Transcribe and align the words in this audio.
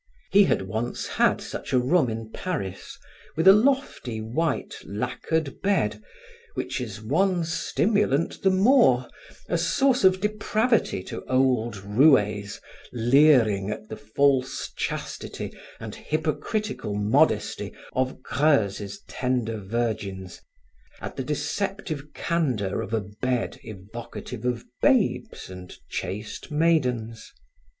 He 0.31 0.45
had 0.45 0.63
once 0.63 1.05
had 1.05 1.39
such 1.41 1.73
a 1.73 1.77
room 1.77 2.09
in 2.09 2.31
Paris, 2.31 2.97
with 3.35 3.47
a 3.47 3.53
lofty, 3.53 4.19
white, 4.19 4.77
lacquered 4.83 5.61
bed 5.61 6.01
which 6.55 6.81
is 6.81 6.99
one 7.03 7.43
stimulant 7.43 8.41
the 8.41 8.49
more, 8.49 9.07
a 9.47 9.59
source 9.59 10.03
of 10.03 10.19
depravity 10.19 11.03
to 11.03 11.23
old 11.25 11.77
roues, 11.77 12.59
leering 12.91 13.69
at 13.69 13.89
the 13.89 13.95
false 13.95 14.71
chastity 14.75 15.53
and 15.79 15.93
hypocritical 15.93 16.95
modesty 16.95 17.71
of 17.93 18.23
Greuze's 18.23 19.01
tender 19.07 19.59
virgins, 19.59 20.41
at 20.99 21.15
the 21.15 21.23
deceptive 21.23 22.11
candor 22.15 22.81
of 22.81 22.91
a 22.91 23.01
bed 23.01 23.59
evocative 23.61 24.45
of 24.45 24.65
babes 24.81 25.47
and 25.51 25.75
chaste 25.89 26.49
maidens. 26.49 27.31